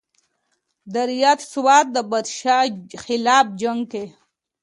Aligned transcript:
درياست 0.95 1.45
سوات 1.53 1.85
د 1.95 1.97
بادشاه 2.09 2.67
خلاف 3.03 3.45
جنګ 3.61 3.79
کښې 3.91 4.05